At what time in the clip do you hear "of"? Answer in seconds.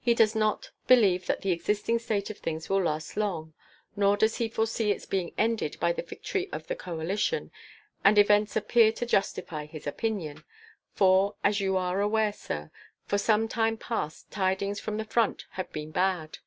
2.30-2.38, 6.52-6.68